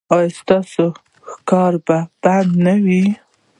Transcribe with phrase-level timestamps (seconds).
[0.15, 0.83] ایا ستاسو
[1.31, 3.03] ښکار به بند نه وي؟